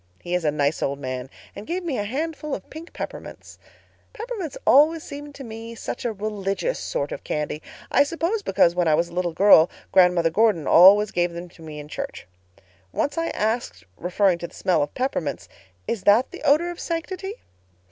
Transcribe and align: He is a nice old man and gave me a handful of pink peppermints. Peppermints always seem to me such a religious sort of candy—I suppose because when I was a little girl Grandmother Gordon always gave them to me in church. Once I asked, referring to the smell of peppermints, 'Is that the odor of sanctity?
He 0.19 0.33
is 0.33 0.43
a 0.43 0.49
nice 0.49 0.81
old 0.81 0.97
man 0.97 1.29
and 1.55 1.67
gave 1.67 1.83
me 1.83 1.99
a 1.99 2.03
handful 2.05 2.55
of 2.55 2.67
pink 2.71 2.91
peppermints. 2.91 3.59
Peppermints 4.13 4.57
always 4.65 5.03
seem 5.03 5.31
to 5.33 5.43
me 5.43 5.75
such 5.75 6.05
a 6.05 6.11
religious 6.11 6.79
sort 6.79 7.11
of 7.11 7.23
candy—I 7.23 8.01
suppose 8.01 8.41
because 8.41 8.73
when 8.73 8.87
I 8.87 8.95
was 8.95 9.09
a 9.09 9.13
little 9.13 9.31
girl 9.33 9.69
Grandmother 9.91 10.31
Gordon 10.31 10.65
always 10.65 11.11
gave 11.11 11.33
them 11.33 11.49
to 11.49 11.61
me 11.61 11.79
in 11.79 11.87
church. 11.87 12.25
Once 12.91 13.15
I 13.15 13.27
asked, 13.27 13.83
referring 13.95 14.39
to 14.39 14.47
the 14.47 14.55
smell 14.55 14.81
of 14.81 14.91
peppermints, 14.95 15.47
'Is 15.87 16.01
that 16.01 16.31
the 16.31 16.41
odor 16.45 16.71
of 16.71 16.79
sanctity? 16.79 17.35